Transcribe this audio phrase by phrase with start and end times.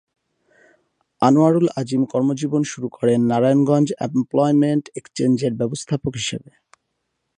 [1.21, 6.51] আনোয়ারুল আজিম কর্মজীবন শুরু করেন নারায়ণগঞ্জের এমপ্লয়মেন্ট এক্সচেঞ্জের ব্যবস্থাপক হিসেবে।